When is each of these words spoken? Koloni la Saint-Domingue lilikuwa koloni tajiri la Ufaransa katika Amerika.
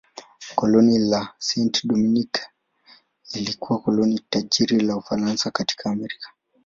Koloni 0.55 0.99
la 0.99 1.33
Saint-Domingue 1.37 2.41
lilikuwa 3.33 3.79
koloni 3.79 4.19
tajiri 4.29 4.79
la 4.79 4.97
Ufaransa 4.97 5.51
katika 5.51 5.89
Amerika. 5.89 6.29